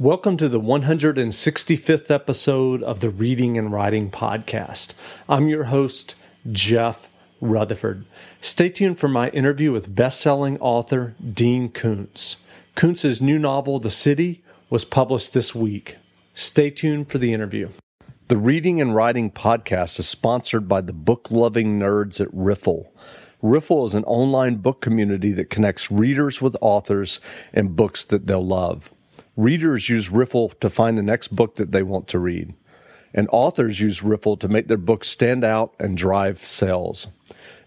[0.00, 4.94] Welcome to the 165th episode of the Reading and Writing Podcast.
[5.28, 6.14] I'm your host,
[6.50, 8.06] Jeff Rutherford.
[8.40, 12.38] Stay tuned for my interview with best-selling author Dean Koontz.
[12.76, 15.96] Koontz's new novel, The City, was published this week.
[16.32, 17.68] Stay tuned for the interview.
[18.28, 22.90] The Reading and Writing Podcast is sponsored by the book-loving nerds at Riffle.
[23.42, 27.20] Riffle is an online book community that connects readers with authors
[27.52, 28.90] and books that they'll love.
[29.36, 32.54] Readers use Riffle to find the next book that they want to read.
[33.12, 37.08] And authors use Riffle to make their books stand out and drive sales.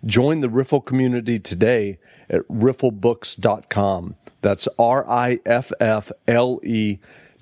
[0.05, 1.99] Join the Riffle community today
[2.29, 4.15] at rifflebooks.com.
[4.41, 6.99] That's R I F F L E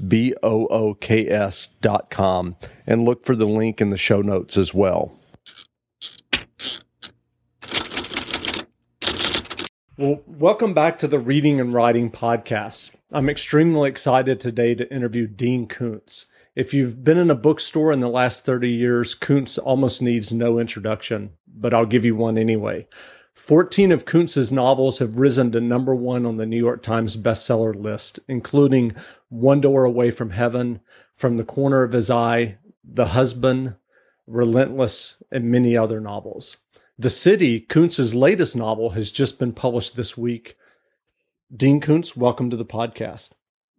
[0.08, 2.56] B O O K S dot com.
[2.86, 5.20] And look for the link in the show notes as well.
[10.02, 12.96] Well, welcome back to the Reading and Writing Podcast.
[13.14, 16.26] I'm extremely excited today to interview Dean Koontz.
[16.56, 20.58] If you've been in a bookstore in the last 30 years, Koontz almost needs no
[20.58, 22.88] introduction, but I'll give you one anyway.
[23.36, 27.76] 14 of Koontz's novels have risen to number one on the New York Times bestseller
[27.76, 28.96] list, including
[29.30, 30.80] One Door Away from Heaven,
[31.14, 33.76] From the Corner of His Eye, The Husband,
[34.26, 36.58] Relentless, and many other novels.
[36.98, 40.56] The City, Koontz's latest novel, has just been published this week.
[41.56, 43.32] Dean Koontz, welcome to the podcast.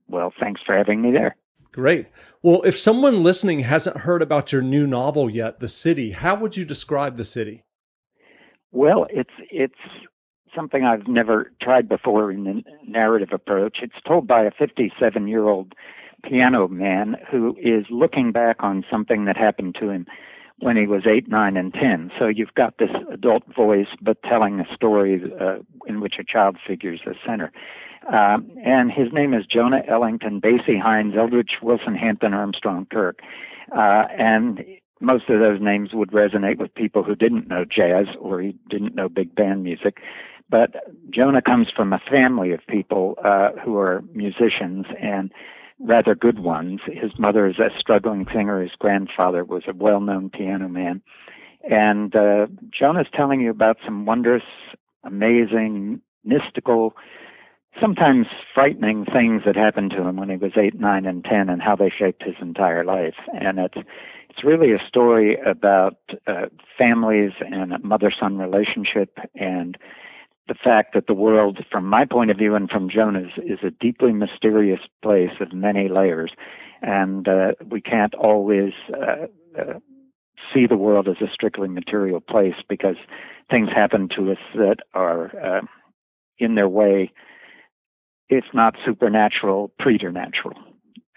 [0.08, 1.36] Well, thanks for having me there.
[1.72, 2.08] Great.
[2.42, 6.56] Well, if someone listening hasn't heard about your new novel yet, The City, how would
[6.56, 7.64] you describe The City?
[8.72, 9.78] Well, it's it's
[10.54, 13.78] something I've never tried before in the narrative approach.
[13.82, 15.74] It's told by a 57-year-old
[16.24, 20.06] piano man who is looking back on something that happened to him
[20.62, 22.12] when he was eight, nine, and ten.
[22.18, 26.56] So you've got this adult voice, but telling a story uh, in which a child
[26.64, 27.50] figures the center.
[28.12, 33.18] Um, and his name is Jonah Ellington, Basie Hines, Eldridge Wilson, Hampton, Armstrong, Kirk.
[33.76, 34.64] Uh, and
[35.00, 38.94] most of those names would resonate with people who didn't know jazz or who didn't
[38.94, 39.98] know big band music.
[40.48, 40.76] But
[41.10, 45.32] Jonah comes from a family of people uh, who are musicians, and
[45.82, 46.80] rather good ones.
[46.86, 48.62] His mother is a struggling singer.
[48.62, 51.02] His grandfather was a well-known piano man.
[51.68, 54.42] And uh, Jonah's telling you about some wondrous,
[55.04, 56.94] amazing, mystical,
[57.80, 61.62] sometimes frightening things that happened to him when he was eight, nine, and ten, and
[61.62, 63.14] how they shaped his entire life.
[63.32, 63.78] And it's
[64.28, 66.46] it's really a story about uh,
[66.78, 69.76] families and a mother-son relationship and
[70.48, 73.70] the fact that the world, from my point of view and from Jonah's, is a
[73.70, 76.32] deeply mysterious place of many layers,
[76.82, 79.26] and uh, we can't always uh,
[79.58, 79.78] uh,
[80.52, 82.96] see the world as a strictly material place because
[83.50, 85.60] things happen to us that are uh,
[86.38, 87.12] in their way,
[88.28, 90.58] if not supernatural, preternatural.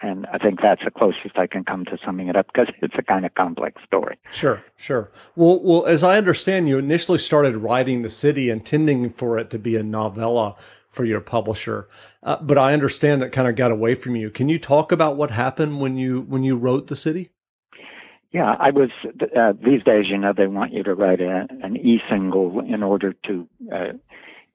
[0.02, 2.94] And I think that's the closest I can come to summing it up because it's
[2.98, 4.18] a kind of complex story.
[4.30, 5.10] Sure, sure.
[5.34, 9.58] Well, well, as I understand, you initially started writing the city, intending for it to
[9.58, 10.56] be a novella
[10.88, 11.88] for your publisher,
[12.22, 14.30] uh, but I understand that kind of got away from you.
[14.30, 17.30] Can you talk about what happened when you when you wrote the city?
[18.32, 18.90] Yeah, I was.
[19.04, 23.14] Uh, these days, you know, they want you to write a, an e-single in order
[23.26, 23.92] to uh,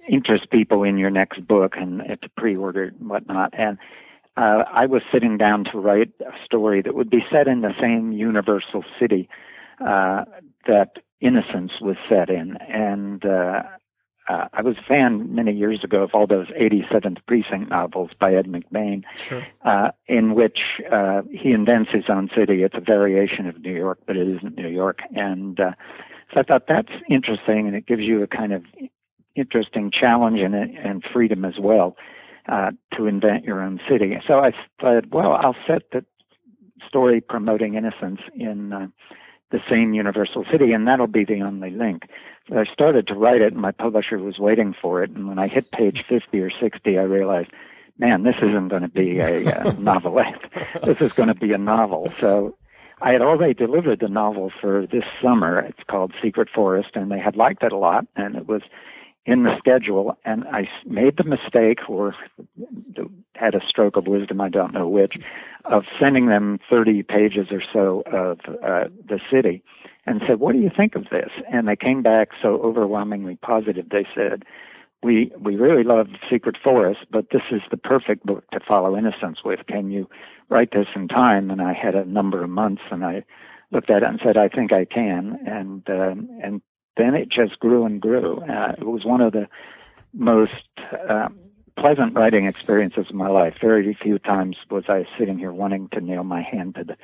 [0.09, 3.53] interest people in your next book and uh, to pre-order and whatnot.
[3.57, 3.78] And
[4.38, 7.74] uh, I was sitting down to write a story that would be set in the
[7.80, 9.30] same universal city
[9.86, 10.25] uh,
[10.68, 12.58] that Innocence was set in.
[12.68, 13.64] And uh,
[14.30, 18.34] uh, I was a fan many years ago of all those 87th Precinct novels by
[18.34, 19.46] Ed McBain, sure.
[19.64, 20.59] uh, in which
[20.92, 22.63] uh, he invents his own city.
[22.63, 25.00] It's a variation of New York, but it isn't New York.
[25.16, 25.72] And uh,
[26.34, 28.63] so I thought that's interesting, and it gives you a kind of
[29.36, 31.96] interesting challenge and, and freedom as well
[32.51, 34.19] uh, to invent your own city.
[34.28, 34.51] So I
[34.81, 36.06] said, well, I'll set the
[36.85, 38.88] story promoting innocence in uh,
[39.51, 42.03] the same universal city, and that'll be the only link.
[42.50, 45.12] So I started to write it, and my publisher was waiting for it.
[45.12, 47.51] And when I hit page 50 or 60, I realized,
[47.97, 50.41] man, this isn't going to be a uh, novelette.
[50.83, 52.12] this is going to be a novel.
[52.19, 52.57] So
[53.01, 55.59] I had already delivered the novel for this summer.
[55.59, 58.62] It's called Secret Forest, and they had liked it a lot, and it was
[59.25, 62.15] in the schedule, and I made the mistake, or
[63.35, 65.13] had a stroke of wisdom, I don't know which,
[65.65, 69.63] of sending them 30 pages or so of uh, the city
[70.07, 71.29] and said, What do you think of this?
[71.51, 73.89] And they came back so overwhelmingly positive.
[73.89, 74.44] They said,
[75.03, 79.39] we we really love Secret Forest, but this is the perfect book to follow Innocence
[79.44, 79.62] with.
[79.68, 80.07] Can you
[80.50, 81.50] write this in time?
[81.50, 83.23] And I had a number of months, and I
[83.71, 85.39] looked at it and said, I think I can.
[85.45, 86.62] And um, and
[86.98, 88.42] then it just grew and grew.
[88.42, 89.48] Uh, it was one of the
[90.14, 90.52] most
[91.10, 91.30] uh,
[91.78, 93.56] pleasant writing experiences of my life.
[93.62, 96.98] Very few times was I sitting here wanting to nail my hand to the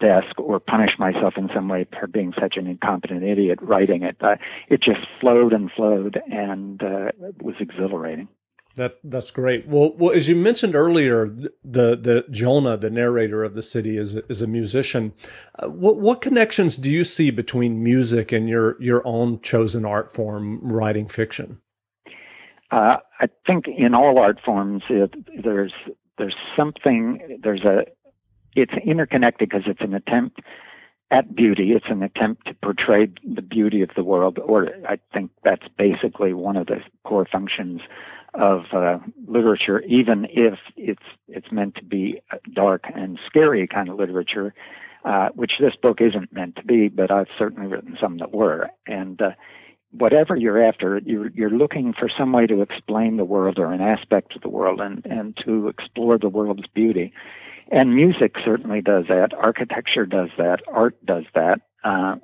[0.00, 4.16] desk or punish myself in some way for being such an incompetent idiot writing it.
[4.20, 4.36] Uh,
[4.68, 8.28] it just flowed and flowed and uh, was exhilarating.
[8.76, 9.66] That that's great.
[9.68, 11.50] Well, well, as you mentioned earlier, the
[11.94, 15.12] the Jonah, the narrator of the city, is is a musician.
[15.58, 20.10] Uh, what what connections do you see between music and your your own chosen art
[20.10, 21.60] form, writing fiction?
[22.70, 25.14] Uh, I think in all art forms, it,
[25.44, 25.74] there's
[26.16, 27.84] there's something there's a
[28.56, 30.40] it's interconnected because it's an attempt
[31.10, 31.72] at beauty.
[31.72, 36.32] It's an attempt to portray the beauty of the world, or I think that's basically
[36.32, 37.82] one of the core functions
[38.34, 42.20] of uh, literature, even if it's it's meant to be
[42.54, 44.54] dark and scary kind of literature,
[45.04, 46.88] uh, which this book isn't meant to be.
[46.88, 49.30] But I've certainly written some that were, and uh,
[49.90, 53.80] whatever you're after, you're you're looking for some way to explain the world or an
[53.80, 57.12] aspect of the world, and and to explore the world's beauty.
[57.70, 59.32] And music certainly does that.
[59.38, 60.60] Architecture does that.
[60.70, 61.60] Art does that.
[61.84, 62.16] Uh,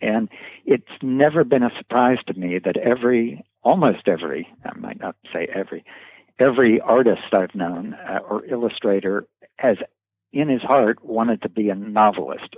[0.00, 0.28] and
[0.64, 5.48] it's never been a surprise to me that every, almost every, I might not say
[5.54, 5.84] every,
[6.38, 9.26] every artist I've known uh, or illustrator
[9.56, 9.76] has
[10.32, 12.56] in his heart wanted to be a novelist.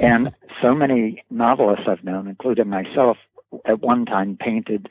[0.00, 3.16] And so many novelists I've known, including myself,
[3.64, 4.88] at one time painted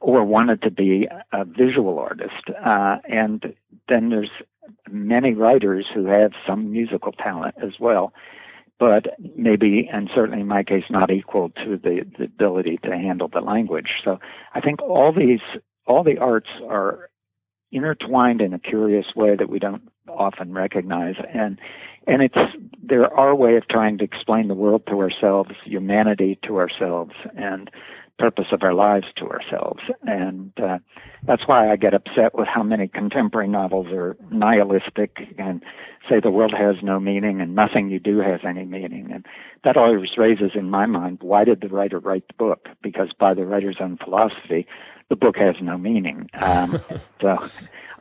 [0.00, 2.48] or wanted to be a visual artist.
[2.64, 3.54] Uh, and
[3.88, 4.30] then there's
[4.90, 8.12] many writers who have some musical talent as well
[8.80, 13.28] but maybe, and certainly in my case, not equal to the, the ability to handle
[13.28, 13.90] the language.
[14.02, 14.18] So
[14.54, 15.40] I think all these,
[15.86, 17.10] all the arts are
[17.70, 21.16] intertwined in a curious way that we don't often recognize.
[21.32, 21.60] And,
[22.06, 22.38] and it's,
[22.82, 27.70] they're our way of trying to explain the world to ourselves, humanity to ourselves, and
[28.20, 29.80] purpose of our lives to ourselves.
[30.02, 30.78] And uh,
[31.24, 35.62] that's why I get upset with how many contemporary novels are nihilistic and
[36.08, 39.10] say the world has no meaning and nothing you do has any meaning.
[39.10, 39.26] And
[39.64, 42.68] that always raises in my mind why did the writer write the book?
[42.82, 44.66] Because by the writer's own philosophy,
[45.08, 46.28] the book has no meaning.
[46.34, 46.80] Um,
[47.22, 47.48] so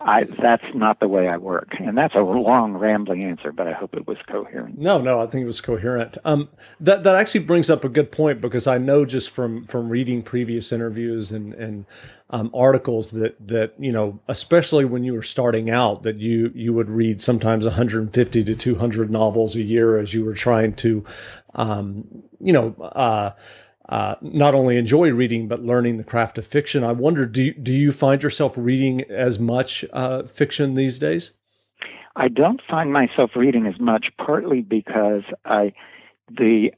[0.02, 3.74] I that's not the way I work, and that's a long, rambling answer, but I
[3.74, 4.78] hope it was coherent.
[4.78, 6.18] No, no, I think it was coherent.
[6.24, 6.50] Um,
[6.80, 10.24] that that actually brings up a good point because I know just from from reading
[10.24, 11.86] previous interviews and and
[12.30, 16.74] um, articles that that you know, especially when you were starting out, that you you
[16.74, 21.04] would read sometimes 150 to 200 novels a year as you were trying to,
[21.56, 22.74] um, you know.
[22.82, 23.32] Uh,
[23.90, 26.84] uh, not only enjoy reading but learning the craft of fiction.
[26.84, 31.34] I wonder, do do you find yourself reading as much uh, fiction these days?
[32.16, 35.74] I don't find myself reading as much, partly because I
[36.30, 36.72] the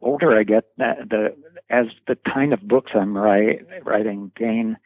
[0.00, 1.34] older I get, the
[1.70, 4.76] as the kind of books I'm write, writing gain,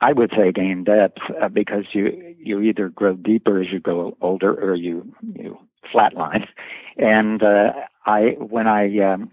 [0.00, 4.16] I would say gain depth uh, because you you either grow deeper as you grow
[4.20, 5.58] older or you you
[5.94, 6.46] flatline.
[6.98, 7.72] And uh,
[8.06, 9.30] I when I um,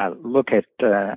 [0.00, 1.14] uh, look at uh,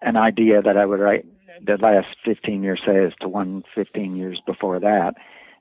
[0.00, 1.26] an idea that I would write
[1.64, 5.14] the last 15 years, say, as to one 15 years before that,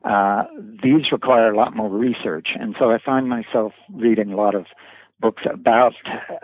[0.03, 0.43] uh,
[0.83, 2.49] these require a lot more research.
[2.59, 4.65] And so I find myself reading a lot of
[5.19, 5.93] books about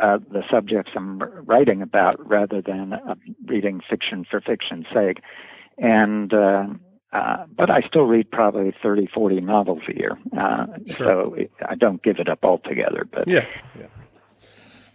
[0.01, 3.15] uh, the subjects I'm writing about rather than uh,
[3.45, 5.21] reading fiction for fiction's sake.
[5.77, 6.65] And uh,
[7.13, 10.19] uh, but I still read probably 30, 40 novels a year.
[10.37, 11.09] Uh, sure.
[11.09, 11.35] So
[11.67, 13.07] I don't give it up altogether.
[13.09, 13.45] But yeah.
[13.79, 13.87] yeah.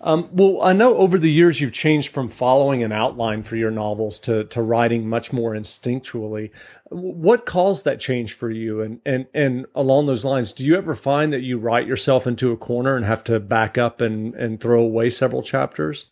[0.04, 3.70] Um, well, I know over the years you've changed from following an outline for your
[3.70, 6.50] novels to to writing much more instinctually.
[6.90, 8.80] What caused that change for you?
[8.80, 12.50] And and and along those lines, do you ever find that you write yourself into
[12.50, 16.10] a corner and have to back up and and throw away several chapters?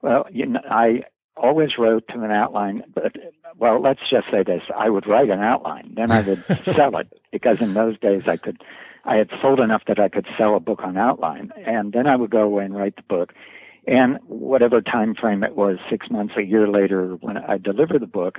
[0.00, 1.02] Well, you know, I
[1.36, 3.12] always wrote to an outline, but
[3.58, 7.12] well, let's just say this: I would write an outline, then I would sell it
[7.30, 8.56] because in those days I could
[9.04, 12.16] I had sold enough that I could sell a book on outline, and then I
[12.16, 13.32] would go away and write the book.
[13.86, 18.06] And whatever time frame it was, six months, a year later, when I delivered the
[18.06, 18.38] book,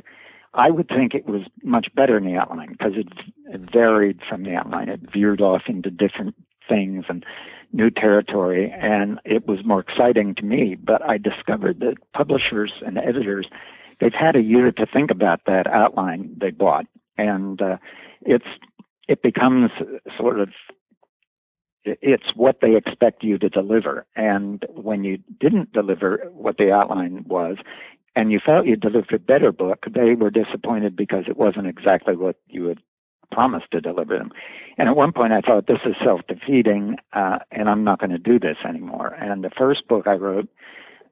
[0.53, 3.08] I would think it was much better in the outline because it,
[3.48, 4.88] it varied from the outline.
[4.88, 6.36] It veered off into different
[6.70, 7.25] things and
[7.74, 10.75] new territory, and it was more exciting to me.
[10.75, 13.48] But I discovered that publishers and editors,
[14.00, 16.86] they've had a year to think about that outline they bought,
[17.17, 17.77] and uh,
[18.22, 18.46] it's
[19.07, 19.72] it becomes
[20.17, 20.50] sort of
[21.86, 24.05] it's what they expect you to deliver.
[24.15, 27.57] And when you didn't deliver what the outline was,
[28.15, 32.15] and you felt you delivered a better book, they were disappointed because it wasn't exactly
[32.15, 32.79] what you had
[33.31, 34.31] promised to deliver them.
[34.77, 38.19] And at one point, I thought this is self-defeating, uh, and I'm not going to
[38.19, 39.15] do this anymore.
[39.15, 40.48] And the first book I wrote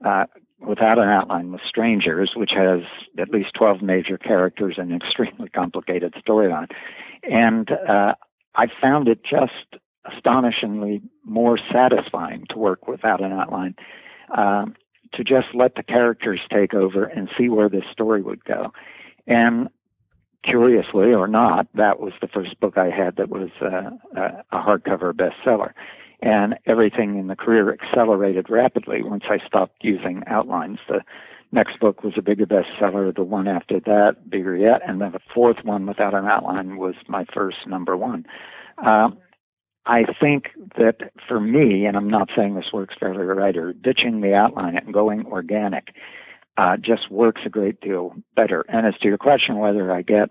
[0.06, 0.26] uh,
[0.60, 2.82] without an outline was Strangers, which has
[3.18, 6.70] at least 12 major characters and an extremely complicated storyline.
[7.24, 8.16] And uh,
[8.56, 13.76] I found it just astonishingly more satisfying to work without an outline,
[14.36, 14.76] um,
[15.14, 18.72] to just let the characters take over and see where this story would go.
[19.28, 19.70] And
[20.44, 23.92] curiously or not, that was the first book I had that was uh,
[24.52, 25.74] a hardcover bestseller.
[26.22, 30.80] And everything in the career accelerated rapidly once I stopped using outlines.
[30.88, 31.02] The
[31.52, 33.14] next book was a bigger bestseller.
[33.16, 34.82] The one after that, bigger yet.
[34.88, 38.26] And then the fourth one without an outline was my first number one.
[38.78, 39.18] Um,
[39.86, 44.22] I think that for me, and I'm not saying this works for every writer, ditching
[44.22, 45.96] the outline and going organic
[46.58, 48.64] uh, just works a great deal better.
[48.70, 50.30] And as to your question, whether I get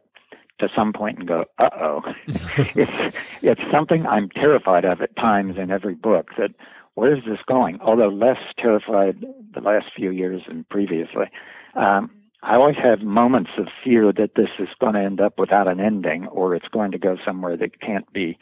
[0.61, 5.57] to some point and go, "Uh oh," it's it's something I'm terrified of at times
[5.59, 6.31] in every book.
[6.39, 6.51] That
[6.95, 7.79] where is this going?
[7.81, 9.25] Although less terrified
[9.55, 11.27] the last few years than previously.
[11.75, 12.11] Um,
[12.43, 15.79] I always have moments of fear that this is going to end up without an
[15.79, 18.39] ending or it's going to go somewhere that can't be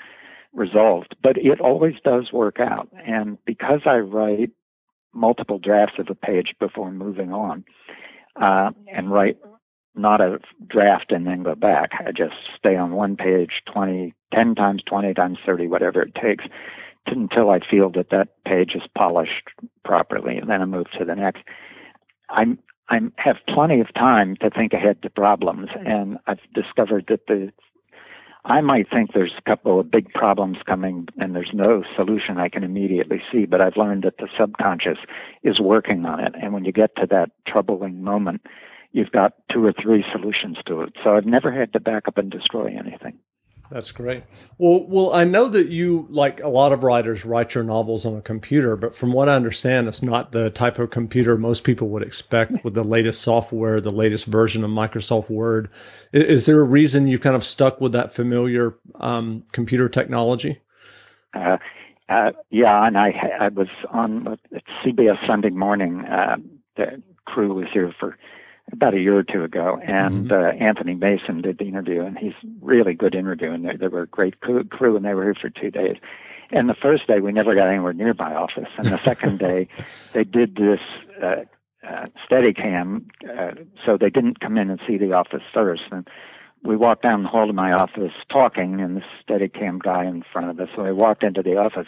[0.53, 1.17] resolved.
[1.23, 2.89] But it always does work out.
[3.05, 4.51] And because I write
[5.13, 7.65] multiple drafts of a page before moving on
[8.41, 9.39] uh, and write
[9.99, 11.91] not a draft and then go back.
[12.01, 16.45] I just stay on one page 20, 10 times, 20 times, 30, whatever it takes
[17.07, 19.51] until I feel that that page is polished
[19.85, 21.43] properly, and then I move to the next.
[22.29, 22.59] I'm
[22.91, 27.53] I have plenty of time to think ahead to problems, and I've discovered that the
[28.45, 32.49] I might think there's a couple of big problems coming and there's no solution I
[32.49, 34.99] can immediately see, but I've learned that the subconscious
[35.43, 36.35] is working on it.
[36.41, 38.41] And when you get to that troubling moment,
[38.93, 40.95] you've got two or three solutions to it.
[41.05, 43.19] So I've never had to back up and destroy anything.
[43.71, 44.25] That's great.
[44.57, 48.17] Well, well, I know that you, like a lot of writers, write your novels on
[48.17, 51.89] a computer, but from what I understand, it's not the type of computer most people
[51.91, 55.69] would expect with the latest software, the latest version of Microsoft Word.
[56.13, 60.63] Is, there a reason you've kind of stuck with that familiar um, computer technology?
[61.35, 61.59] Uh,
[62.09, 64.39] uh, yeah, and I, I was on
[64.83, 66.07] CBS Sunday Morning.
[66.07, 66.37] Uh,
[66.77, 68.17] the crew was here for
[68.73, 70.33] about a year or two ago, and mm-hmm.
[70.33, 74.03] uh, Anthony Mason did the interview, and he's really good interview, and they, they were
[74.03, 75.97] a great crew, and they were here for two days.
[76.51, 79.69] And the first day, we never got anywhere near my office, and the second day,
[80.13, 80.81] they did this
[81.23, 81.45] uh,
[81.87, 86.09] uh, Steadicam, uh, so they didn't come in and see the office first, and
[86.63, 90.51] we walked down the hall to my office talking, and the Steadicam guy in front
[90.51, 90.69] of us.
[90.75, 91.87] So I walked into the office,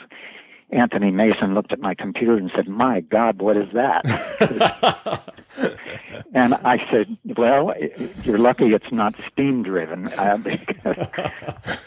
[0.72, 5.24] Anthony Mason looked at my computer and said, My God, what is that?
[6.34, 7.74] and I said, Well,
[8.24, 10.08] you're lucky it's not steam driven.
[10.08, 11.06] Uh, because,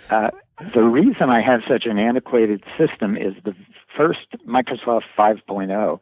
[0.09, 0.31] uh,
[0.73, 3.55] the reason I have such an antiquated system is the
[3.95, 5.99] first Microsoft 5.0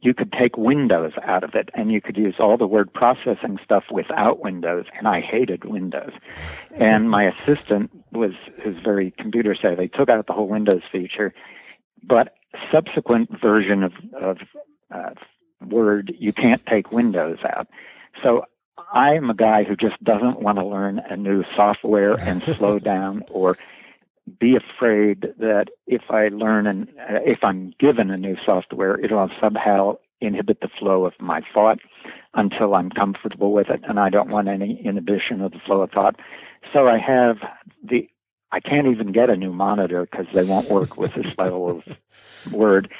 [0.00, 3.58] you could take Windows out of it and you could use all the word processing
[3.64, 4.84] stuff without Windows.
[4.96, 6.12] And I hated Windows.
[6.76, 8.30] And my assistant was,
[8.62, 11.34] who's very computer savvy, took out the whole Windows feature
[12.02, 12.34] but
[12.72, 14.38] subsequent version of, of
[14.94, 15.10] uh,
[15.66, 17.68] Word, you can't take Windows out.
[18.22, 18.44] So
[18.92, 23.22] I'm a guy who just doesn't want to learn a new software and slow down
[23.30, 23.58] or
[24.40, 29.30] be afraid that if I learn and uh, if I'm given a new software, it'll
[29.40, 31.78] somehow inhibit the flow of my thought
[32.34, 35.90] until I'm comfortable with it, and I don't want any inhibition of the flow of
[35.90, 36.16] thought.
[36.72, 37.38] So I have
[37.82, 38.08] the
[38.50, 42.52] I can't even get a new monitor because they won't work with this level of
[42.52, 42.90] word.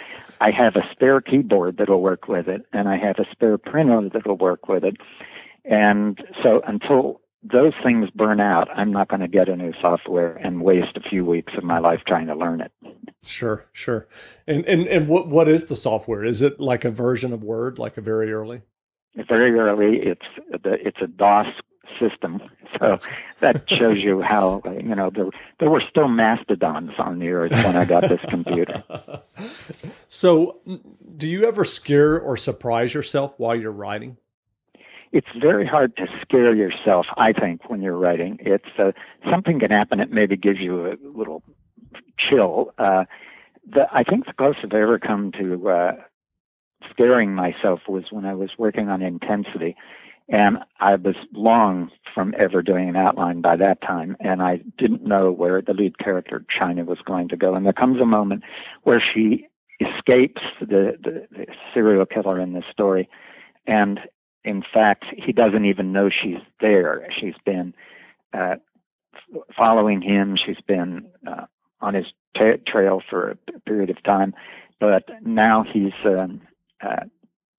[0.41, 4.09] I have a spare keyboard that'll work with it, and I have a spare printer
[4.13, 4.97] that'll work with it.
[5.65, 10.37] And so until those things burn out, I'm not going to get a new software
[10.37, 12.73] and waste a few weeks of my life trying to learn it.
[13.25, 14.07] Sure, sure.
[14.47, 16.25] And and and what what is the software?
[16.25, 18.63] Is it like a version of Word, like a very early?
[19.29, 19.99] Very early.
[19.99, 20.27] It's
[20.65, 21.47] it's a DOS
[21.99, 22.43] system.
[22.79, 22.99] So
[23.41, 27.77] that shows you how you know there there were still mastodons on the earth when
[27.77, 28.85] I got this computer.
[30.11, 30.61] So,
[31.17, 34.17] do you ever scare or surprise yourself while you're writing?
[35.13, 37.07] It's very hard to scare yourself.
[37.17, 38.93] I think when you're writing, it's uh,
[39.31, 40.01] something can happen.
[40.01, 41.43] It maybe gives you a little
[42.19, 42.73] chill.
[42.79, 43.05] Uh,
[43.71, 45.93] the, I think the closest I've ever come to uh,
[46.91, 49.77] scaring myself was when I was working on Intensity
[50.29, 55.05] and I was long from ever doing an outline by that time, and I didn't
[55.05, 57.55] know where the lead character, China, was going to go.
[57.55, 58.43] And there comes a moment
[58.83, 59.47] where she
[59.81, 63.09] escapes the, the, the serial killer in this story,
[63.67, 64.01] and
[64.45, 67.07] in fact, he doesn't even know she's there.
[67.19, 67.75] She's been
[68.33, 68.57] uh,
[69.57, 71.47] following him, she's been uh,
[71.81, 72.07] on his
[72.67, 74.35] trail for a period of time,
[74.81, 76.41] but now he's um,
[76.81, 77.05] uh,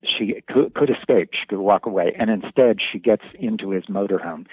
[0.04, 1.30] she could, could escape.
[1.34, 2.16] She could walk away.
[2.18, 4.46] And instead, she gets into his motorhome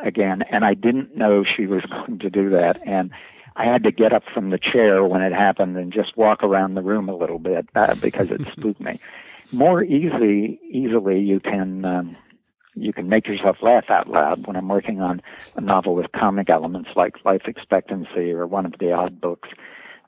[0.00, 0.42] again.
[0.50, 2.80] And I didn't know she was going to do that.
[2.86, 3.10] And
[3.56, 6.74] I had to get up from the chair when it happened and just walk around
[6.74, 9.00] the room a little bit uh, because it spooked me.
[9.52, 12.16] More easily, easily you can um,
[12.74, 15.20] you can make yourself laugh out loud when I'm working on
[15.56, 19.50] a novel with comic elements like life expectancy or one of the odd books.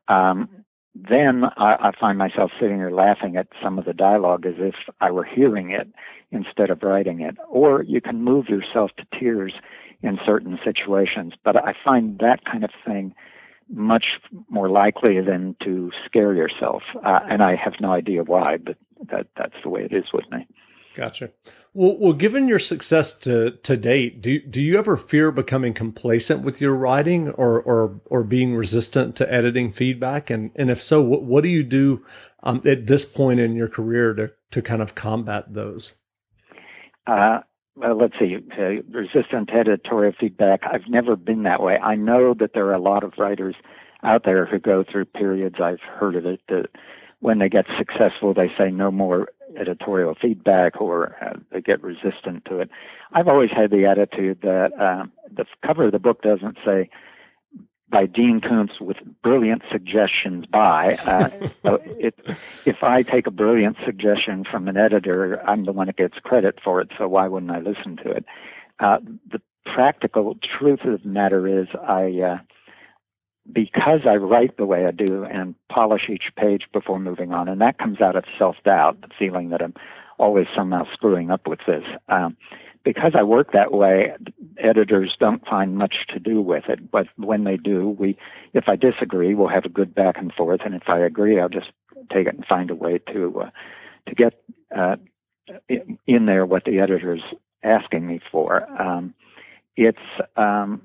[0.08, 0.48] Um,
[0.94, 4.74] then I, I find myself sitting there laughing at some of the dialogue as if
[5.00, 5.88] I were hearing it
[6.30, 7.36] instead of writing it.
[7.48, 9.54] Or you can move yourself to tears
[10.02, 11.34] in certain situations.
[11.44, 13.14] But I find that kind of thing
[13.68, 14.04] much
[14.48, 16.82] more likely than to scare yourself.
[17.04, 18.76] Uh, and I have no idea why, but
[19.10, 20.46] that, that's the way it is with me.
[20.94, 21.30] Gotcha.
[21.72, 26.42] Well, well, given your success to to date, do do you ever fear becoming complacent
[26.42, 30.30] with your writing, or or or being resistant to editing feedback?
[30.30, 32.04] And and if so, what what do you do
[32.44, 35.94] um, at this point in your career to to kind of combat those?
[37.08, 37.40] Uh,
[37.74, 38.36] well, let's see.
[38.56, 40.60] Uh, resistant to editorial feedback.
[40.62, 41.76] I've never been that way.
[41.76, 43.56] I know that there are a lot of writers
[44.04, 45.56] out there who go through periods.
[45.60, 46.68] I've heard of it that
[47.18, 52.44] when they get successful, they say no more editorial feedback or uh, they get resistant
[52.46, 52.70] to it.
[53.12, 56.90] I've always had the attitude that uh, the cover of the book doesn't say
[57.88, 60.94] by Dean Koontz with brilliant suggestions by.
[60.94, 61.28] Uh,
[61.62, 62.18] so it,
[62.64, 66.58] if I take a brilliant suggestion from an editor, I'm the one that gets credit
[66.62, 68.24] for it, so why wouldn't I listen to it?
[68.80, 68.98] Uh,
[69.30, 72.38] the practical truth of the matter is I uh,
[73.52, 77.60] because I write the way I do and polish each page before moving on, and
[77.60, 79.74] that comes out of self doubt, the feeling that I'm
[80.18, 81.84] always somehow screwing up with this.
[82.08, 82.36] Um,
[82.84, 84.12] because I work that way,
[84.58, 86.90] editors don't find much to do with it.
[86.90, 88.16] But when they do, we,
[88.52, 91.48] if I disagree, we'll have a good back and forth, and if I agree, I'll
[91.48, 91.72] just
[92.12, 93.50] take it and find a way to uh,
[94.08, 94.34] to get
[94.76, 94.96] uh,
[96.06, 97.22] in there what the editor's
[97.62, 98.70] asking me for.
[98.80, 99.14] Um,
[99.76, 99.98] it's
[100.36, 100.82] um,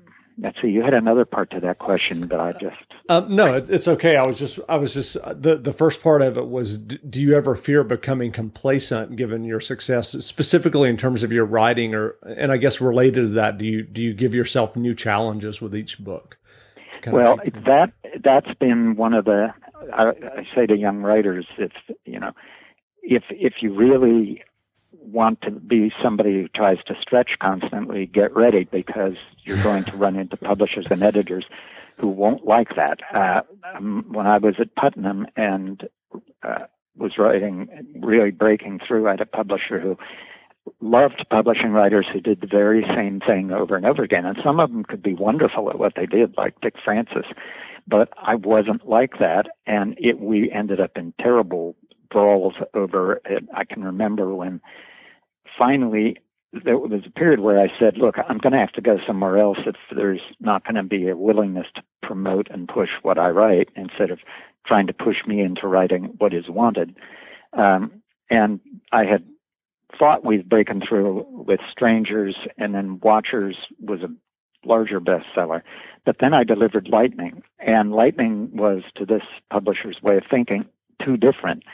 [0.60, 2.76] see you had another part to that question but i just
[3.08, 4.16] um, no it's okay.
[4.16, 7.36] I was just i was just the the first part of it was do you
[7.36, 12.52] ever fear becoming complacent given your success specifically in terms of your writing or and
[12.52, 15.98] i guess related to that do you do you give yourself new challenges with each
[15.98, 16.38] book?
[17.06, 19.52] Well that that's been one of the
[19.92, 21.72] I, I say to young writers if
[22.04, 22.32] you know
[23.02, 24.42] if if you really
[24.92, 29.96] want to be somebody who tries to stretch constantly, get ready because you're going to
[29.96, 31.44] run into publishers and editors
[31.98, 33.00] who won't like that.
[33.14, 33.42] Uh,
[33.74, 35.88] um, when I was at Putnam and
[36.42, 36.64] uh,
[36.96, 37.68] was writing,
[38.00, 39.98] really breaking through, I had a publisher who
[40.80, 44.26] loved publishing writers who did the very same thing over and over again.
[44.26, 47.26] And some of them could be wonderful at what they did, like Dick Francis.
[47.86, 51.74] But I wasn't like that, and it we ended up in terrible
[52.10, 53.44] brawls over it.
[53.54, 54.60] I can remember when
[55.58, 56.16] finally,
[56.64, 59.38] there was a period where I said, look, I'm going to have to go somewhere
[59.38, 63.28] else if there's not going to be a willingness to promote and push what I
[63.28, 64.18] write instead of
[64.66, 66.96] trying to push me into writing what is wanted.
[67.52, 68.60] Um, and
[68.92, 69.24] I had
[69.98, 74.08] thought we'd broken through with Strangers, and then Watchers was a
[74.66, 75.62] larger bestseller.
[76.04, 80.64] But then I delivered Lightning, and Lightning was, to this publisher's way of thinking,
[81.04, 81.64] too different.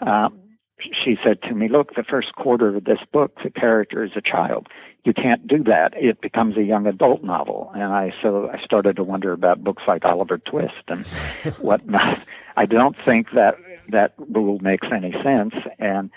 [0.00, 0.40] Um,
[0.78, 4.20] she said to me, Look, the first quarter of this book, the character is a
[4.20, 4.68] child.
[5.04, 5.92] You can't do that.
[5.94, 7.70] It becomes a young adult novel.
[7.74, 11.06] And I so I started to wonder about books like Oliver Twist and
[11.58, 12.20] whatnot.
[12.56, 13.56] I don't think that
[13.90, 15.54] that rule makes any sense.
[15.78, 16.10] And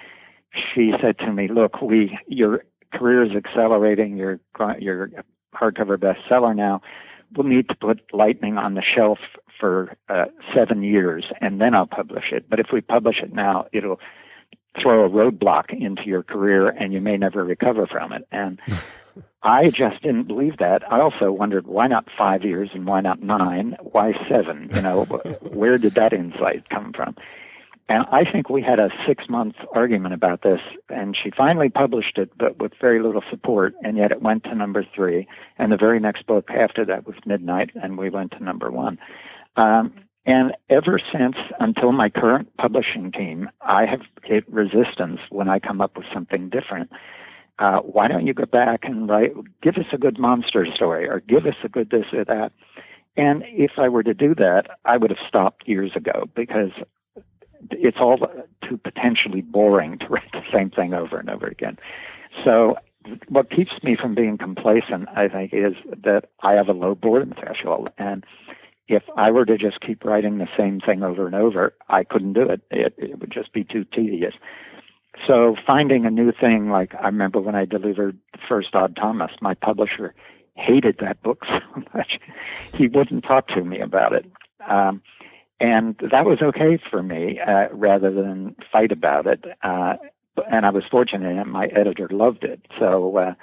[0.53, 4.39] she said to me, Look, we your career is accelerating, you're
[4.79, 5.09] you're
[5.53, 6.81] hardcover bestseller now.
[7.35, 9.19] We'll need to put Lightning on the shelf
[9.59, 12.49] for uh, seven years, and then I'll publish it.
[12.49, 13.99] But if we publish it now, it'll
[14.81, 18.27] throw a roadblock into your career and you may never recover from it.
[18.31, 18.59] And
[19.43, 20.89] I just didn't believe that.
[20.91, 23.77] I also wondered why not five years and why not nine?
[23.81, 24.69] Why seven?
[24.73, 25.05] You know,
[25.41, 27.15] where did that insight come from?
[27.89, 32.19] And I think we had a six month argument about this, and she finally published
[32.19, 35.27] it, but with very little support, and yet it went to number three.
[35.57, 38.99] And the very next book after that was Midnight, and we went to number one.
[39.57, 39.91] Um,
[40.27, 45.81] and ever since, until my current publishing team, I have hit resistance when I come
[45.81, 46.91] up with something different.
[47.57, 51.21] Uh, why don't you go back and write, give us a good monster story or
[51.21, 52.51] give us a good this or that?
[53.17, 56.71] And if I were to do that, I would have stopped years ago because
[57.71, 58.19] it's all
[58.67, 61.77] too potentially boring to write the same thing over and over again.
[62.43, 62.77] So
[63.27, 67.33] what keeps me from being complacent, I think, is that I have a low boredom
[67.39, 67.89] threshold.
[67.97, 68.25] And
[68.87, 72.33] if I were to just keep writing the same thing over and over, I couldn't
[72.33, 72.61] do it.
[72.71, 74.33] It, it would just be too tedious.
[75.27, 79.31] so finding a new thing, like I remember when I delivered the first Odd Thomas,
[79.41, 80.13] my publisher
[80.55, 82.19] hated that book so much
[82.75, 84.25] he wouldn't talk to me about it.
[84.67, 85.01] Um,
[85.59, 89.43] and that was okay for me uh, rather than fight about it.
[89.61, 89.95] Uh,
[90.49, 92.61] and I was fortunate, and my editor loved it.
[92.79, 93.33] So uh,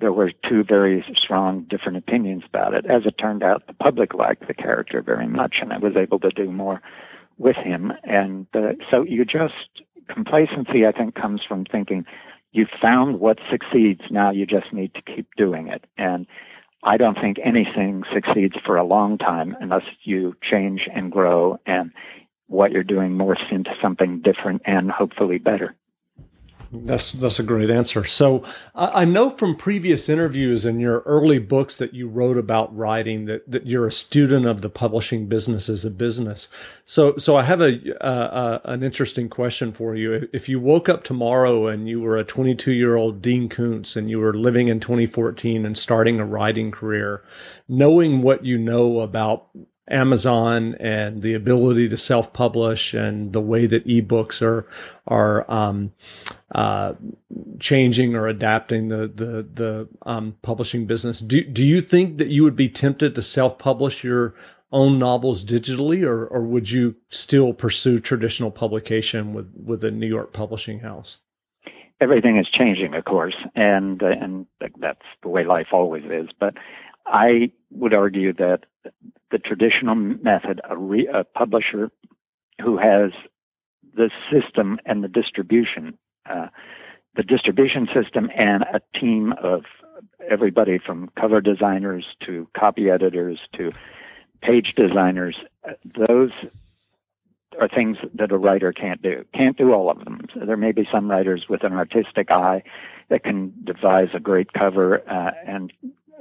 [0.00, 2.86] there were two very strong different opinions about it.
[2.86, 6.18] As it turned out, the public liked the character very much, and I was able
[6.20, 6.82] to do more
[7.38, 7.92] with him.
[8.04, 9.54] And uh, so you just
[10.08, 12.04] complacency, I think, comes from thinking
[12.52, 14.02] you've found what succeeds.
[14.10, 15.84] Now you just need to keep doing it.
[15.96, 16.26] And
[16.86, 21.90] I don't think anything succeeds for a long time unless you change and grow and
[22.46, 25.74] what you're doing morphs into something different and hopefully better.
[26.84, 28.04] That's that's a great answer.
[28.04, 33.26] So I know from previous interviews and your early books that you wrote about writing
[33.26, 36.48] that, that you're a student of the publishing business as a business.
[36.84, 40.28] So so I have a an interesting question for you.
[40.32, 44.10] If you woke up tomorrow and you were a 22 year old Dean Koontz and
[44.10, 47.22] you were living in 2014 and starting a writing career,
[47.68, 49.48] knowing what you know about
[49.88, 54.66] Amazon and the ability to self-publish and the way that ebooks are
[55.06, 55.92] are um,
[56.54, 56.94] uh,
[57.60, 61.20] changing or adapting the the the um, publishing business.
[61.20, 64.34] Do do you think that you would be tempted to self-publish your
[64.72, 70.08] own novels digitally, or or would you still pursue traditional publication with with a New
[70.08, 71.18] York publishing house?
[72.00, 74.46] Everything is changing, of course, and and
[74.80, 76.28] that's the way life always is.
[76.40, 76.54] But
[77.06, 78.64] I would argue that
[79.30, 81.90] the traditional method, a, re, a publisher
[82.62, 83.10] who has
[83.94, 85.96] the system and the distribution,
[86.28, 86.46] uh,
[87.16, 89.62] the distribution system, and a team of
[90.30, 93.72] everybody from cover designers to copy editors to
[94.42, 95.36] page designers.
[95.66, 95.72] Uh,
[96.08, 96.30] those
[97.60, 99.24] are things that a writer can't do.
[99.34, 100.20] Can't do all of them.
[100.34, 102.62] So there may be some writers with an artistic eye
[103.08, 105.72] that can devise a great cover uh, and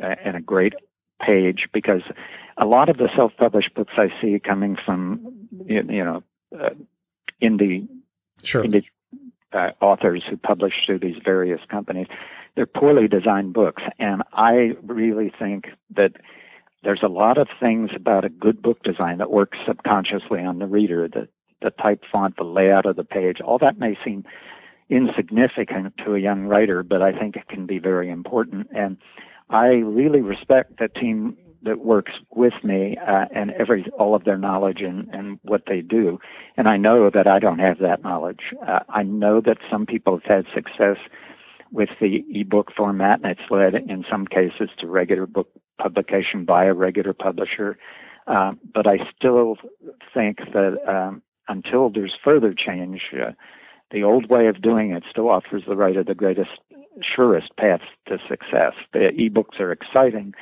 [0.02, 0.74] uh, and a great
[1.22, 2.02] page because
[2.58, 6.24] a lot of the self-published books I see coming from you know
[6.58, 6.70] uh,
[7.42, 7.88] indie
[8.44, 8.64] sure.
[8.64, 8.86] indie
[9.54, 12.08] uh, authors who publish through these various companies,
[12.56, 16.14] they're poorly designed books, and I really think that
[16.84, 20.68] there's a lot of things about a good book design that works subconsciously on the
[20.68, 21.08] reader.
[21.08, 21.28] The
[21.62, 24.24] the type font, the layout of the page, all that may seem
[24.90, 28.68] insignificant to a young writer, but I think it can be very important.
[28.76, 28.98] And
[29.50, 34.38] I really respect the team that works with me uh, and every all of their
[34.38, 36.20] knowledge and, and what they do.
[36.58, 38.54] And I know that I don't have that knowledge.
[38.66, 40.98] Uh, I know that some people have had success
[41.72, 45.50] with the ebook format, and it's led in some cases to regular book
[45.82, 47.78] publication by a regular publisher.
[48.28, 49.58] Uh, but I still
[50.14, 53.32] think that um, until there's further change, uh,
[53.92, 56.50] the old way of doing it still offers the writer the greatest
[57.02, 58.74] surest path to success.
[58.94, 60.34] The ebooks are exciting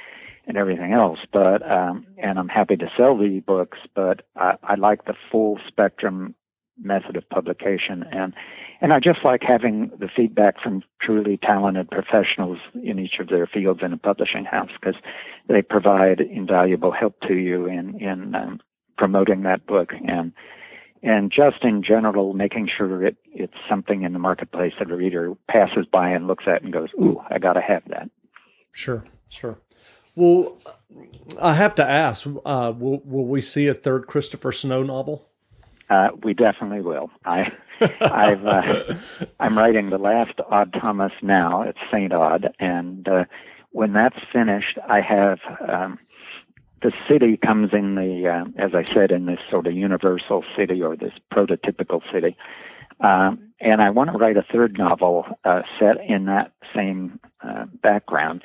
[0.45, 4.75] and everything else, but um, and I'm happy to sell the ebooks, but I, I
[4.75, 6.35] like the full spectrum
[6.81, 8.03] method of publication.
[8.11, 8.33] And
[8.81, 13.47] and I just like having the feedback from truly talented professionals in each of their
[13.47, 14.99] fields in a publishing house because
[15.47, 18.59] they provide invaluable help to you in in um,
[18.97, 19.91] promoting that book.
[20.07, 20.33] And
[21.03, 25.33] and just in general, making sure it, it's something in the marketplace that a reader
[25.49, 28.09] passes by and looks at and goes, "Ooh, I got to have that."
[28.71, 29.59] Sure, sure.
[30.15, 30.57] Well,
[31.41, 35.27] I have to ask: uh, will will we see a third Christopher Snow novel?
[35.89, 37.11] Uh, we definitely will.
[37.25, 38.95] I, I've, uh,
[39.39, 41.63] I'm writing the last Odd Thomas now.
[41.63, 43.25] It's Saint Odd, and uh,
[43.71, 45.99] when that's finished, I have um,
[46.84, 50.82] the city comes in the, uh, as I said, in this sort of universal city
[50.82, 52.36] or this prototypical city.
[53.00, 57.65] Um, and I want to write a third novel uh, set in that same uh,
[57.82, 58.43] background.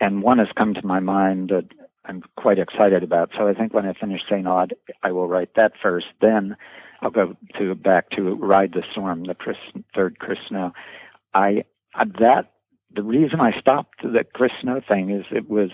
[0.00, 1.66] And one has come to my mind that
[2.06, 3.30] I'm quite excited about.
[3.36, 4.46] So I think when I finish St.
[4.46, 6.06] Odd, I will write that first.
[6.20, 6.56] Then
[7.02, 9.56] I'll go to back to Ride the Storm, the Chris,
[9.94, 10.72] third Chris Snow.
[11.34, 11.64] I
[12.18, 12.52] that
[12.94, 15.70] the reason I stopped the Chris Snow thing is it was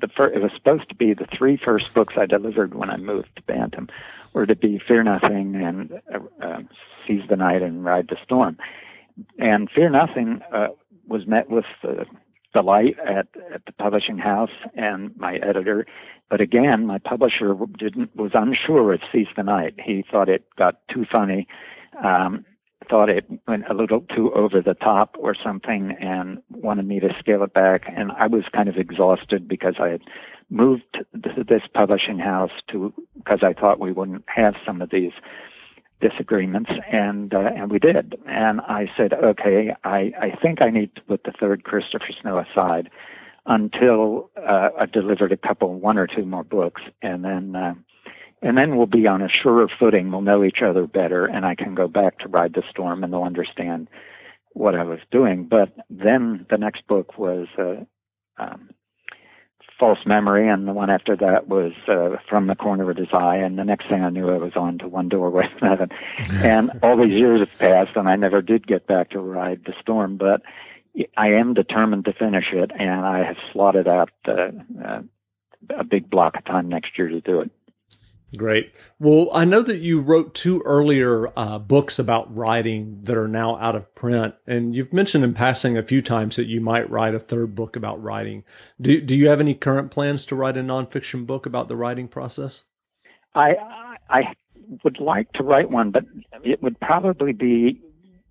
[0.00, 2.96] the first, it was supposed to be the three first books I delivered when I
[2.96, 3.88] moved to Bantam
[4.32, 6.60] were to be Fear Nothing and uh, uh,
[7.06, 8.58] Seize the Night and Ride the Storm.
[9.38, 10.68] And Fear Nothing uh,
[11.08, 12.04] was met with uh,
[12.52, 15.86] delight at, at the publishing house and my editor.
[16.28, 19.74] But again, my publisher didn't was unsure of Seize the Night.
[19.82, 21.46] He thought it got too funny.
[22.04, 22.44] Um,
[22.88, 27.08] thought it went a little too over the top or something and wanted me to
[27.18, 27.82] scale it back.
[27.88, 30.02] And I was kind of exhausted because I had
[30.50, 35.12] moved to this publishing house to because I thought we wouldn't have some of these
[36.00, 38.14] disagreements, and uh, and we did.
[38.26, 42.38] And I said, okay, I, I think I need to put the third Christopher Snow
[42.38, 42.90] aside
[43.46, 47.74] until uh, I delivered a couple, one or two more books, and then uh,
[48.42, 50.10] and then we'll be on a surer footing.
[50.10, 53.12] We'll know each other better, and I can go back to ride the storm, and
[53.12, 53.88] they'll understand
[54.52, 55.44] what I was doing.
[55.44, 57.84] But then the next book was uh,
[58.38, 58.70] um,
[59.78, 63.36] False Memory, and the one after that was uh, From the Corner of His Eye.
[63.36, 65.90] And the next thing I knew, I was on to One Doorway to Heaven.
[66.42, 69.74] and all these years have passed, and I never did get back to ride the
[69.80, 70.16] storm.
[70.16, 70.42] But
[71.16, 74.50] I am determined to finish it, and I have slotted out uh,
[74.82, 75.02] uh,
[75.76, 77.50] a big block of time next year to do it.
[78.36, 78.72] Great.
[78.98, 83.56] Well, I know that you wrote two earlier uh, books about writing that are now
[83.58, 87.14] out of print, and you've mentioned in passing a few times that you might write
[87.14, 88.44] a third book about writing.
[88.80, 92.08] Do Do you have any current plans to write a nonfiction book about the writing
[92.08, 92.64] process?
[93.34, 93.56] I
[94.08, 94.34] I
[94.84, 96.04] would like to write one, but
[96.44, 97.80] it would probably be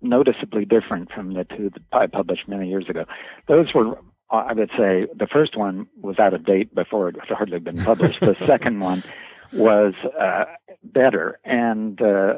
[0.02, 3.04] noticeably different from the two that I published many years ago.
[3.48, 3.98] Those were
[4.30, 7.82] I would say the first one was out of date before it had hardly been
[7.84, 8.20] published.
[8.20, 9.02] The second one
[9.52, 10.44] was uh,
[10.82, 12.34] better, and uh,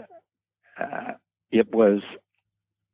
[0.79, 1.13] uh,
[1.51, 2.03] it was,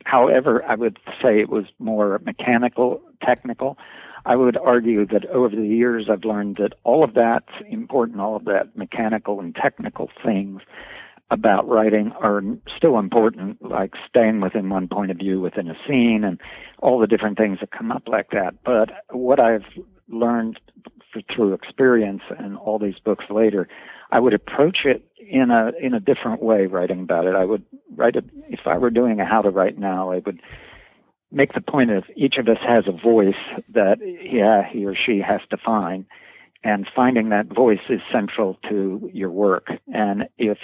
[0.05, 3.79] however, I would say it was more mechanical, technical.
[4.27, 8.37] I would argue that over the years I've learned that all of that's important, all
[8.37, 10.63] of that mechanical and technical things
[11.31, 12.43] about writing are
[12.77, 16.41] still important, like staying within one point of view within a scene and
[16.79, 18.55] all the different things that come up like that.
[18.65, 19.65] But what I've
[20.09, 20.61] learned
[21.35, 23.69] through experience and all these books later
[24.11, 27.35] I would approach it in a in a different way writing about it.
[27.35, 27.65] I would
[27.95, 30.41] write it if I were doing a how to write now, I would
[31.33, 33.35] make the point of each of us has a voice
[33.71, 36.07] that yeah, he or she has to find.
[36.63, 39.69] And finding that voice is central to your work.
[39.93, 40.57] And if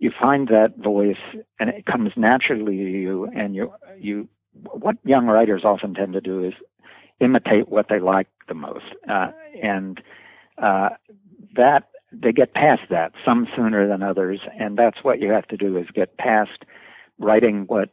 [0.00, 1.22] you find that voice
[1.60, 4.28] and it comes naturally to you and you you
[4.72, 6.54] what young writers often tend to do is
[7.20, 8.86] imitate what they like the most.
[9.08, 9.30] Uh,
[9.62, 10.02] and
[10.58, 10.90] uh,
[11.54, 11.90] that
[12.22, 15.76] they get past that some sooner than others and that's what you have to do
[15.76, 16.64] is get past
[17.18, 17.90] writing what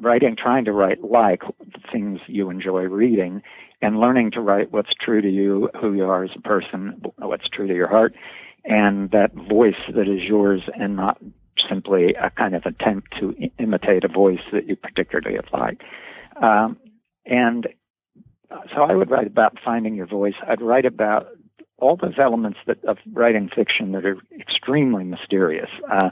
[0.00, 1.42] writing trying to write like
[1.90, 3.42] things you enjoy reading
[3.80, 7.48] and learning to write what's true to you who you are as a person what's
[7.48, 8.14] true to your heart
[8.64, 11.18] and that voice that is yours and not
[11.68, 15.80] simply a kind of attempt to imitate a voice that you particularly like
[16.40, 16.76] um,
[17.26, 17.68] and
[18.74, 20.34] so I would write about finding your voice.
[20.46, 21.28] I'd write about
[21.78, 25.70] all those elements that of writing fiction that are extremely mysterious.
[25.90, 26.10] Uh,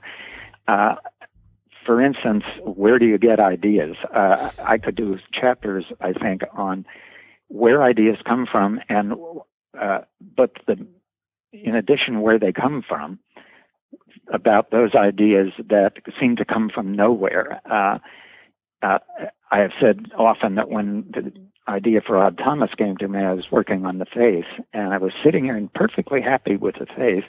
[0.68, 0.94] uh,
[1.85, 3.96] for instance, where do you get ideas?
[4.12, 6.85] Uh, I could do chapters, I think, on
[7.48, 9.14] where ideas come from, and
[9.81, 10.00] uh,
[10.37, 10.87] but the
[11.52, 13.18] in addition, where they come from,
[14.33, 17.61] about those ideas that seem to come from nowhere.
[17.70, 17.98] Uh,
[18.83, 18.98] uh,
[19.50, 21.33] I have said often that when the
[21.68, 24.98] idea for Odd Thomas came to me, I was working on the face, and I
[24.98, 27.24] was sitting here and perfectly happy with the face,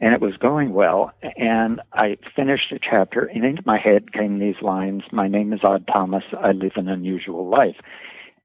[0.00, 1.12] and it was going well.
[1.36, 5.60] And I finished a chapter, and into my head came these lines My name is
[5.62, 6.24] Odd Thomas.
[6.38, 7.76] I live an unusual life.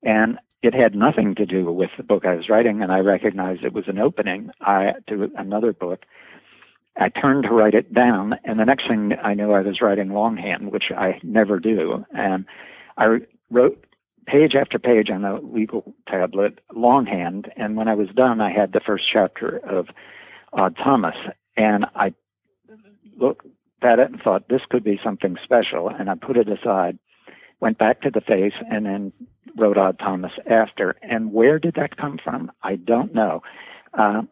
[0.04, 3.64] And it had nothing to do with the book I was writing, and I recognized
[3.64, 6.06] it was an opening I, to another book.
[6.98, 10.10] I turned to write it down, and the next thing I knew, I was writing
[10.10, 12.06] longhand, which I never do.
[12.14, 12.46] And
[12.98, 13.86] I wrote
[14.26, 17.52] page after page on a legal tablet, longhand.
[17.56, 19.88] And when I was done, I had the first chapter of
[20.54, 21.16] Odd Thomas.
[21.58, 22.14] And I
[23.18, 23.46] looked
[23.82, 25.90] at it and thought, this could be something special.
[25.90, 26.98] And I put it aside,
[27.60, 29.14] went back to the face, and then
[29.58, 30.96] wrote Odd Thomas after.
[31.02, 32.52] And where did that come from?
[32.64, 33.42] I don't know.
[33.98, 34.24] Uh,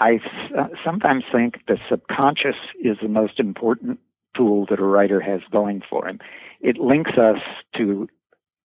[0.00, 0.20] I
[0.56, 3.98] uh, sometimes think the subconscious is the most important
[4.36, 6.20] tool that a writer has going for him.
[6.60, 7.40] It links us
[7.76, 8.08] to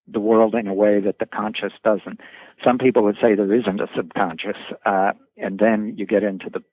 [0.07, 2.19] the world in a way that the conscious doesn't.
[2.63, 6.63] Some people would say there isn't a subconscious, uh, and then you get into the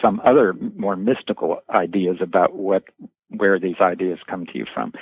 [0.00, 2.84] some other more mystical ideas about what
[3.28, 4.92] where these ideas come to you from.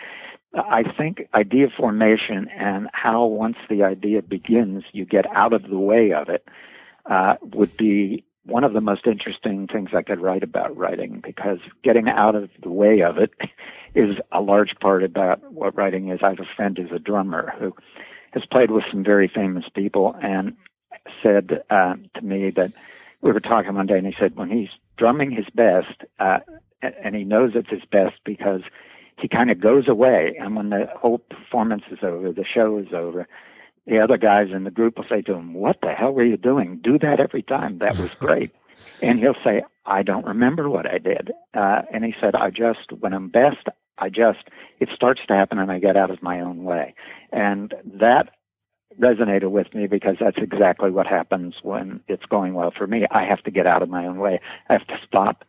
[0.55, 5.79] I think idea formation and how once the idea begins, you get out of the
[5.79, 6.47] way of it
[7.07, 11.59] uh, would be one of the most interesting things I could write about writing because
[11.85, 13.31] getting out of the way of it
[13.95, 16.21] is a large part about what writing is.
[16.23, 17.75] I have a friend who's a drummer who
[18.33, 20.57] has played with some very famous people and
[21.23, 22.73] said uh, to me that
[23.21, 26.39] we were talking one day and he said when he's drumming his best, uh,
[26.83, 28.63] and he knows it's his best because
[29.19, 32.93] he kind of goes away and when the whole performance is over, the show is
[32.93, 33.29] over,
[33.87, 36.37] the other guys in the group will say to him, What the hell were you
[36.37, 36.81] doing?
[36.83, 37.79] Do that every time.
[37.79, 38.53] That was great.
[39.01, 41.33] and he'll say, I don't remember what I did.
[41.55, 43.67] Uh, and he said, I just, when I'm best,
[43.99, 44.49] I just
[44.81, 46.95] it starts to happen and I get out of my own way.
[47.33, 48.31] And that
[49.01, 53.07] resonated with me because that's exactly what happens when it's going well for me.
[53.11, 54.41] I have to get out of my own way.
[54.69, 55.45] I have to stop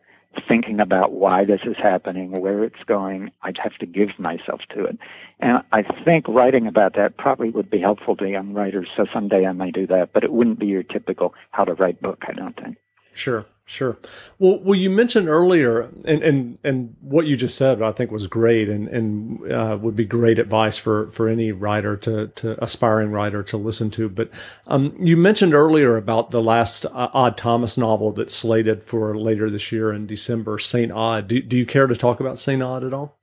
[0.47, 3.31] thinking about why this is happening, where it's going.
[3.41, 4.97] I'd have to give myself to it.
[5.39, 8.87] And I think writing about that probably would be helpful to young writers.
[8.95, 12.01] So someday I may do that, but it wouldn't be your typical how to write
[12.01, 12.77] book, I don't think.
[13.13, 13.45] Sure.
[13.65, 13.97] Sure.
[14.39, 18.27] Well, well, you mentioned earlier, and and and what you just said, I think was
[18.27, 23.11] great, and and uh, would be great advice for for any writer to to aspiring
[23.11, 24.09] writer to listen to.
[24.09, 24.29] But
[24.67, 29.49] um, you mentioned earlier about the last uh, Odd Thomas novel that's slated for later
[29.49, 31.29] this year in December, Saint Odd.
[31.29, 33.15] Do do you care to talk about Saint Odd at all?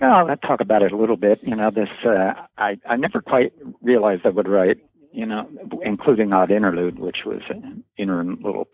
[0.00, 1.40] Well, I'll talk about it a little bit.
[1.42, 4.78] You know, this uh, I I never quite realized I would write.
[5.12, 5.48] You know,
[5.82, 8.68] including Odd Interlude, which was an interim little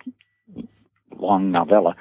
[1.19, 1.97] long novella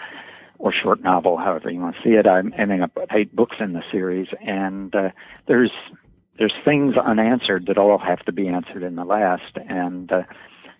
[0.58, 2.28] or short novel, however you want to see it.
[2.28, 5.10] I'm ending up with eight books in the series, and uh,
[5.48, 5.72] there's
[6.38, 9.58] there's things unanswered that all have to be answered in the last.
[9.68, 10.24] And uh,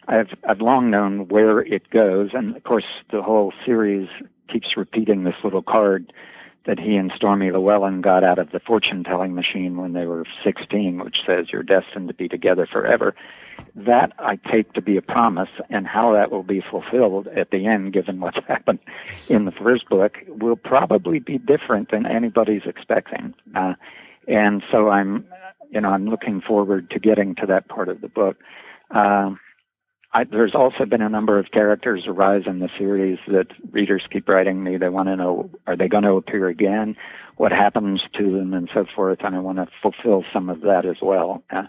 [0.08, 4.08] I've I've long known where it goes, and of course the whole series
[4.52, 6.14] keeps repeating this little card
[6.66, 10.26] that he and Stormy Llewellyn got out of the fortune telling machine when they were
[10.44, 13.16] 16, which says you're destined to be together forever
[13.76, 17.66] that I take to be a promise, and how that will be fulfilled at the
[17.68, 18.80] end, given what's happened
[19.28, 23.34] in the first book, will probably be different than anybody's expecting.
[23.54, 23.74] Uh,
[24.28, 25.26] and so I'm,
[25.72, 28.38] you know, I'm looking forward to getting to that part of the book.
[28.92, 29.32] Uh,
[30.16, 34.30] I, there's also been a number of characters arise in the series that readers keep
[34.30, 34.78] writing me.
[34.78, 36.96] They want to know are they going to appear again?
[37.36, 39.20] What happens to them, and so forth.
[39.26, 41.44] And I want to fulfill some of that as well.
[41.50, 41.64] Uh,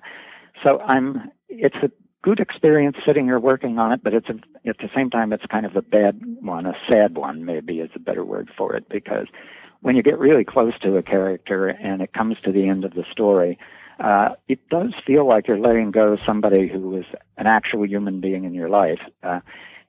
[0.63, 1.91] so I'm it's a
[2.23, 4.35] good experience sitting here working on it, but it's a,
[4.69, 7.91] at the same time it's kind of a bad one, a sad one maybe is
[7.97, 9.27] a better word for it because
[9.81, 12.95] when you get really close to a character and it comes to the end of
[12.95, 13.59] the story,
[13.99, 17.05] uh, it does feel like you're letting go of somebody who was
[17.37, 19.01] an actual human being in your life.
[19.23, 19.41] Uh,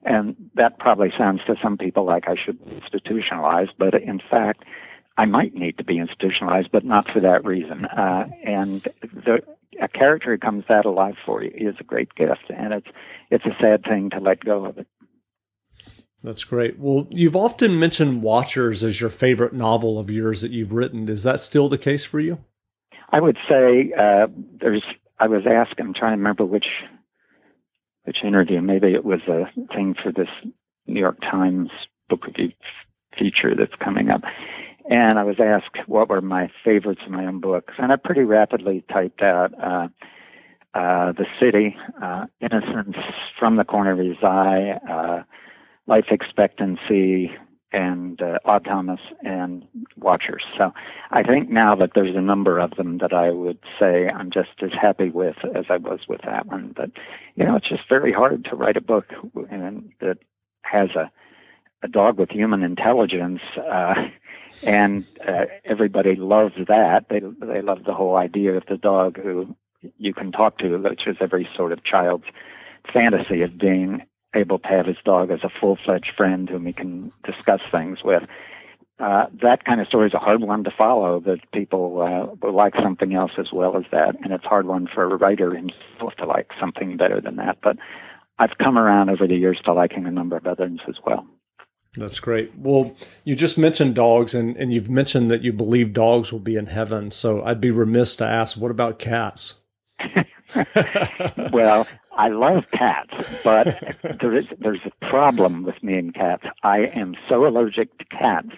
[0.04, 4.64] and that probably sounds to some people like I should be institutionalized, but in fact,
[5.16, 7.84] I might need to be institutionalized, but not for that reason.
[7.86, 9.42] Uh, and the
[9.80, 12.88] a character who comes that alive for you is a great gift, and it's
[13.30, 14.86] it's a sad thing to let go of it.
[16.22, 16.78] That's great.
[16.78, 21.08] Well, you've often mentioned Watchers as your favorite novel of yours that you've written.
[21.08, 22.38] Is that still the case for you?
[23.10, 24.26] I would say uh,
[24.60, 24.82] there's.
[25.18, 25.74] I was asked.
[25.78, 26.66] I'm trying to remember which
[28.04, 28.60] which interview.
[28.60, 29.44] Maybe it was a
[29.74, 30.28] thing for this
[30.86, 31.70] New York Times
[32.08, 32.52] book review
[33.18, 34.22] feature that's coming up.
[34.90, 38.22] And I was asked what were my favorites in my own books, and I pretty
[38.22, 39.88] rapidly typed out uh,
[40.72, 42.96] uh, The City, uh, Innocence
[43.38, 45.22] from the Corner of His Eye, uh,
[45.86, 47.30] Life Expectancy,
[47.72, 50.42] and uh, Odd Thomas and Watchers.
[50.56, 50.72] So
[51.10, 54.62] I think now that there's a number of them that I would say I'm just
[54.62, 56.72] as happy with as I was with that one.
[56.76, 56.90] But
[57.34, 59.06] you know, it's just very hard to write a book
[59.50, 60.18] and that
[60.62, 61.10] has a
[61.82, 63.40] a dog with human intelligence.
[63.56, 64.08] Uh,
[64.62, 67.06] and uh, everybody loves that.
[67.08, 69.54] They they love the whole idea of the dog who
[69.98, 72.24] you can talk to, which is every sort of child's
[72.92, 74.02] fantasy of being
[74.34, 78.22] able to have his dog as a full-fledged friend whom he can discuss things with.
[78.98, 81.20] Uh, that kind of story is a hard one to follow.
[81.20, 84.88] That people uh, will like something else as well as that, and it's hard one
[84.92, 87.58] for a writer himself to like something better than that.
[87.62, 87.76] But
[88.40, 91.26] I've come around over the years to liking a number of others as well.
[91.94, 92.52] That's great.
[92.56, 96.56] Well, you just mentioned dogs, and, and you've mentioned that you believe dogs will be
[96.56, 97.10] in heaven.
[97.10, 99.60] So I'd be remiss to ask, what about cats?
[101.52, 101.86] well,
[102.18, 103.66] I love cats, but
[104.20, 106.42] there is there's a problem with me and cats.
[106.64, 108.50] I am so allergic to cats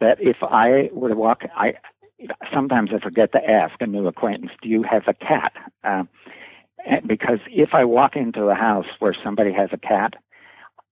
[0.00, 1.74] that if I were to walk, I
[2.52, 5.52] sometimes I forget to ask a new acquaintance, "Do you have a cat?"
[5.84, 6.04] Uh,
[7.06, 10.14] because if I walk into a house where somebody has a cat,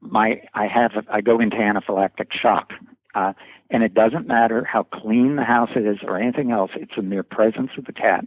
[0.01, 2.75] my I have I go into anaphylactic shock,
[3.15, 3.33] uh,
[3.71, 6.73] and it doesn't matter how clean the house is or anything else.
[6.77, 8.27] It's the mere presence of the cat,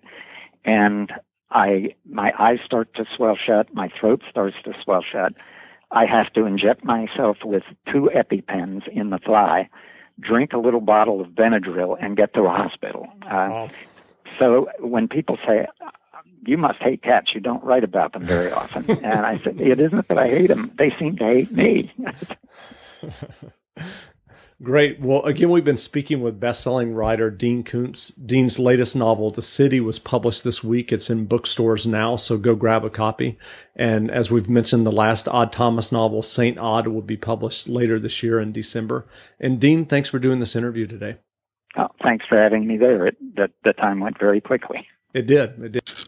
[0.65, 1.11] and
[1.51, 5.33] I my eyes start to swell shut, my throat starts to swell shut.
[5.91, 9.69] I have to inject myself with two EpiPens in the thigh,
[10.19, 13.07] drink a little bottle of Benadryl, and get to a hospital.
[13.23, 13.69] Uh, wow.
[14.37, 15.67] So when people say,
[16.45, 17.33] you must hate cats.
[17.33, 18.89] You don't write about them very often.
[19.03, 20.71] and I said, it isn't that I hate them.
[20.77, 21.91] They seem to hate me.
[24.63, 24.99] Great.
[24.99, 28.07] Well, again, we've been speaking with best-selling writer Dean Koontz.
[28.07, 30.91] Dean's latest novel, The City, was published this week.
[30.91, 33.37] It's in bookstores now, so go grab a copy.
[33.75, 37.99] And as we've mentioned, the last Odd Thomas novel, Saint Odd, will be published later
[37.99, 39.05] this year in December.
[39.39, 41.17] And Dean, thanks for doing this interview today.
[41.77, 43.05] Oh, thanks for having me there.
[43.05, 44.87] It, the, the time went very quickly.
[45.13, 45.61] It did.
[45.61, 46.07] It did.